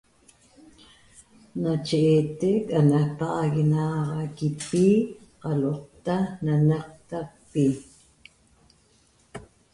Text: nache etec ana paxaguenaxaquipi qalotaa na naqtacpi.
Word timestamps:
nache 1.61 1.99
etec 2.19 2.63
ana 2.79 2.99
paxaguenaxaquipi 3.17 4.85
qalotaa 5.41 6.23
na 6.45 6.53
naqtacpi. 6.69 7.65